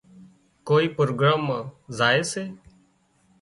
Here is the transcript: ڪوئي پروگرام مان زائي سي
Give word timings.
ڪوئي 0.67 0.87
پروگرام 0.97 1.39
مان 1.47 1.63
زائي 1.97 2.21
سي 2.31 2.43